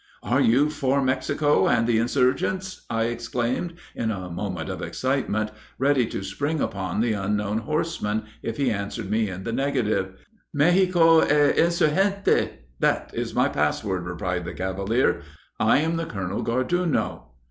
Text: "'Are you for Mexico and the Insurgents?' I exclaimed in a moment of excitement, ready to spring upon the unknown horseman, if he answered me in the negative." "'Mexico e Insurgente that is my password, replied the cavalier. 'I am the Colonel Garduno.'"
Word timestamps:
"'Are 0.23 0.41
you 0.41 0.71
for 0.71 0.99
Mexico 1.03 1.67
and 1.67 1.85
the 1.85 1.99
Insurgents?' 1.99 2.87
I 2.89 3.03
exclaimed 3.03 3.75
in 3.93 4.09
a 4.09 4.31
moment 4.31 4.67
of 4.67 4.81
excitement, 4.81 5.51
ready 5.77 6.07
to 6.07 6.23
spring 6.23 6.59
upon 6.59 7.01
the 7.01 7.13
unknown 7.13 7.59
horseman, 7.59 8.23
if 8.41 8.57
he 8.57 8.71
answered 8.71 9.11
me 9.11 9.29
in 9.29 9.43
the 9.43 9.53
negative." 9.53 10.13
"'Mexico 10.55 11.21
e 11.21 11.53
Insurgente 11.55 12.49
that 12.79 13.11
is 13.13 13.35
my 13.35 13.47
password, 13.47 14.07
replied 14.07 14.43
the 14.45 14.55
cavalier. 14.55 15.21
'I 15.59 15.77
am 15.77 15.97
the 15.97 16.07
Colonel 16.07 16.43
Garduno.'" 16.43 17.25